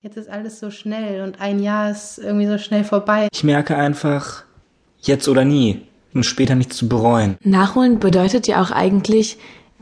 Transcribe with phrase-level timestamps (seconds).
[0.00, 3.26] Jetzt ist alles so schnell und ein Jahr ist irgendwie so schnell vorbei.
[3.32, 4.44] Ich merke einfach,
[5.00, 5.82] jetzt oder nie,
[6.14, 7.36] um später nichts zu bereuen.
[7.42, 9.38] Nachholen bedeutet ja auch eigentlich,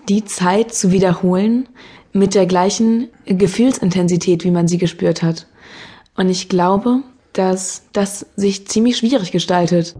[0.08, 1.68] die Zeit zu wiederholen
[2.14, 5.48] mit der gleichen Gefühlsintensität, wie man sie gespürt hat.
[6.14, 7.02] Und ich glaube,
[7.34, 9.96] dass das sich ziemlich schwierig gestaltet.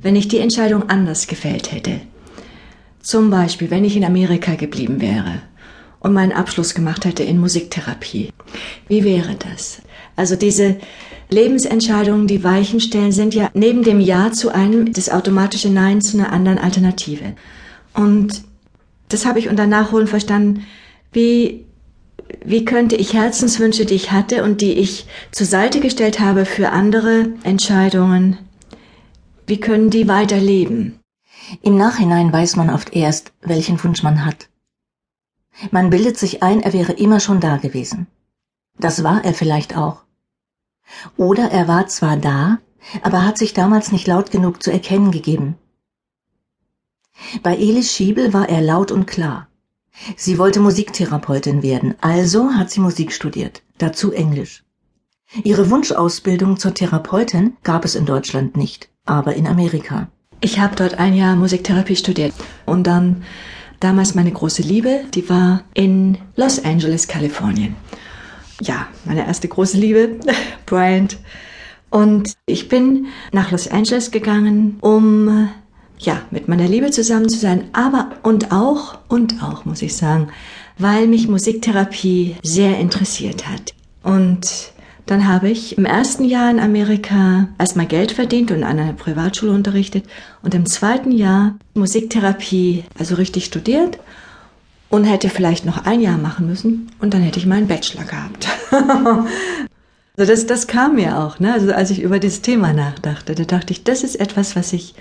[0.00, 2.00] Wenn ich die Entscheidung anders gefällt hätte,
[3.02, 5.42] zum Beispiel wenn ich in Amerika geblieben wäre
[6.00, 8.30] und meinen Abschluss gemacht hätte in Musiktherapie,
[8.88, 9.82] wie wäre das?
[10.16, 10.76] Also diese
[11.30, 16.18] Lebensentscheidungen, die Weichen stellen, sind ja neben dem Ja zu einem das automatische Nein zu
[16.18, 17.34] einer anderen Alternative.
[17.94, 18.42] Und
[19.08, 20.64] das habe ich unter Nachholen verstanden,
[21.12, 21.64] wie
[22.44, 26.70] wie könnte ich Herzenswünsche, die ich hatte und die ich zur Seite gestellt habe für
[26.70, 28.38] andere Entscheidungen,
[29.46, 31.01] wie können die weiterleben?
[31.60, 34.48] Im Nachhinein weiß man oft erst, welchen Wunsch man hat.
[35.70, 38.06] Man bildet sich ein, er wäre immer schon da gewesen.
[38.78, 40.04] Das war er vielleicht auch.
[41.16, 42.58] Oder er war zwar da,
[43.02, 45.56] aber hat sich damals nicht laut genug zu erkennen gegeben.
[47.42, 49.48] Bei Elis Schiebel war er laut und klar.
[50.16, 54.64] Sie wollte Musiktherapeutin werden, also hat sie Musik studiert, dazu Englisch.
[55.44, 60.08] Ihre Wunschausbildung zur Therapeutin gab es in Deutschland nicht, aber in Amerika.
[60.44, 62.34] Ich habe dort ein Jahr Musiktherapie studiert
[62.66, 63.22] und dann
[63.78, 67.76] damals meine große Liebe, die war in Los Angeles, Kalifornien.
[68.60, 70.18] Ja, meine erste große Liebe,
[70.66, 71.16] Bryant.
[71.90, 75.48] Und ich bin nach Los Angeles gegangen, um
[76.00, 80.28] ja, mit meiner Liebe zusammen zu sein, aber und auch, und auch, muss ich sagen,
[80.76, 83.74] weil mich Musiktherapie sehr interessiert hat.
[84.02, 84.72] Und
[85.06, 89.52] dann habe ich im ersten Jahr in Amerika erstmal Geld verdient und an einer Privatschule
[89.52, 90.04] unterrichtet
[90.42, 93.98] und im zweiten Jahr Musiktherapie, also richtig studiert
[94.88, 98.48] und hätte vielleicht noch ein Jahr machen müssen und dann hätte ich meinen Bachelor gehabt.
[98.70, 101.52] also das, das kam mir auch, ne?
[101.52, 104.94] Also als ich über dieses Thema nachdachte, da dachte ich, das ist etwas, was ich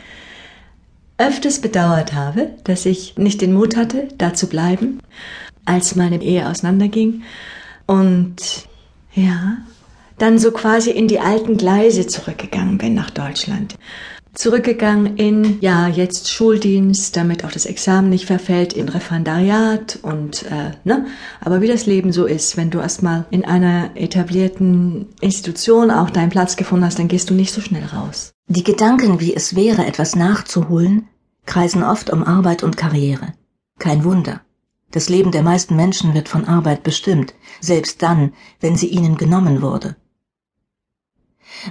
[1.17, 4.99] öfters bedauert habe, dass ich nicht den Mut hatte, da zu bleiben,
[5.65, 7.21] als meine Ehe auseinanderging.
[7.85, 8.67] Und
[9.13, 9.50] ja,
[10.21, 13.75] dann so quasi in die alten Gleise zurückgegangen bin nach Deutschland.
[14.33, 20.71] Zurückgegangen in, ja, jetzt Schuldienst, damit auch das Examen nicht verfällt, in Referendariat und, äh,
[20.85, 21.07] ne?
[21.41, 26.29] Aber wie das Leben so ist, wenn du erstmal in einer etablierten Institution auch deinen
[26.29, 28.31] Platz gefunden hast, dann gehst du nicht so schnell raus.
[28.47, 31.09] Die Gedanken, wie es wäre, etwas nachzuholen,
[31.45, 33.33] kreisen oft um Arbeit und Karriere.
[33.79, 34.39] Kein Wunder.
[34.91, 39.61] Das Leben der meisten Menschen wird von Arbeit bestimmt, selbst dann, wenn sie ihnen genommen
[39.61, 39.95] wurde.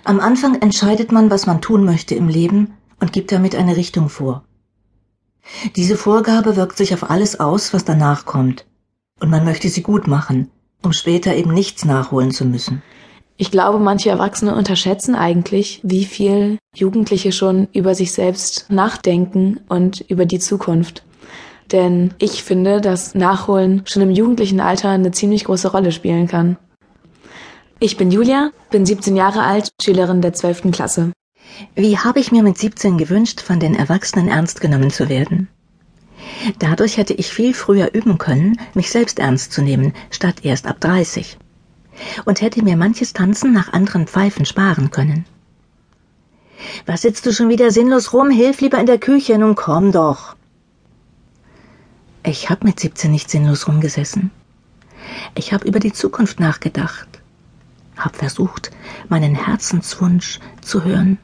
[0.05, 4.09] Am Anfang entscheidet man, was man tun möchte im Leben und gibt damit eine Richtung
[4.09, 4.45] vor.
[5.77, 8.67] Diese Vorgabe wirkt sich auf alles aus, was danach kommt,
[9.21, 10.51] und man möchte sie gut machen,
[10.83, 12.83] um später eben nichts nachholen zu müssen.
[13.37, 20.03] Ich glaube, manche Erwachsene unterschätzen eigentlich, wie viel Jugendliche schon über sich selbst nachdenken und
[20.03, 21.05] über die Zukunft.
[21.73, 26.59] Denn ich finde, dass Nachholen schon im jugendlichen Alter eine ziemlich große Rolle spielen kann.
[27.83, 30.71] Ich bin Julia, bin 17 Jahre alt, Schülerin der 12.
[30.71, 31.13] Klasse.
[31.75, 35.49] Wie habe ich mir mit 17 gewünscht, von den Erwachsenen ernst genommen zu werden?
[36.59, 40.79] Dadurch hätte ich viel früher üben können, mich selbst ernst zu nehmen, statt erst ab
[40.81, 41.39] 30
[42.27, 45.25] und hätte mir manches Tanzen nach anderen Pfeifen sparen können.
[46.85, 48.29] Was sitzt du schon wieder sinnlos rum?
[48.29, 50.37] Hilf lieber in der Küche, nun komm doch.
[52.25, 54.31] Ich hab mit 17 nicht sinnlos rumgesessen.
[55.35, 57.20] Ich hab über die Zukunft nachgedacht,
[58.05, 58.71] hab versucht,
[59.09, 61.19] meinen Herzenswunsch zu hören.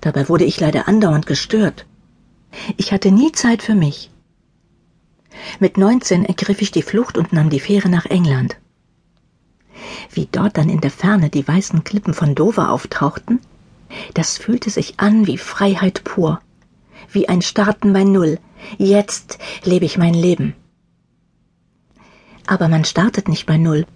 [0.00, 1.86] Dabei wurde ich leider andauernd gestört.
[2.76, 4.10] Ich hatte nie Zeit für mich.
[5.60, 8.56] Mit 19 ergriff ich die Flucht und nahm die Fähre nach England
[10.10, 13.40] wie dort dann in der Ferne die weißen Klippen von Dover auftauchten,
[14.14, 16.40] das fühlte sich an wie Freiheit pur,
[17.10, 18.38] wie ein Starten bei Null.
[18.78, 20.54] Jetzt lebe ich mein Leben.
[22.46, 23.86] Aber man startet nicht bei Null.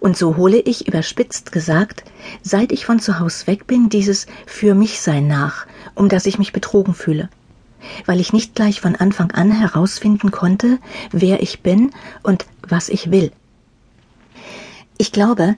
[0.00, 2.04] Und so hole ich, überspitzt gesagt,
[2.42, 6.38] seit ich von zu Haus weg bin, dieses Für mich sein nach, um das ich
[6.38, 7.28] mich betrogen fühle,
[8.06, 10.78] weil ich nicht gleich von Anfang an herausfinden konnte,
[11.12, 11.90] wer ich bin
[12.22, 13.30] und was ich will.
[14.96, 15.56] Ich glaube,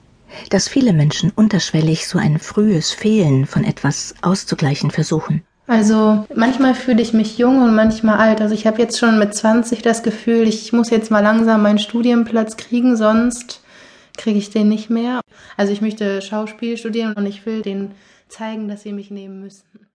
[0.50, 5.42] dass viele Menschen unterschwellig so ein frühes Fehlen von etwas auszugleichen versuchen.
[5.68, 8.40] Also manchmal fühle ich mich jung und manchmal alt.
[8.40, 11.80] Also ich habe jetzt schon mit 20 das Gefühl, ich muss jetzt mal langsam meinen
[11.80, 13.62] Studienplatz kriegen, sonst
[14.16, 15.20] kriege ich den nicht mehr.
[15.56, 17.94] Also ich möchte Schauspiel studieren und ich will denen
[18.28, 19.64] zeigen, dass sie mich nehmen müssen.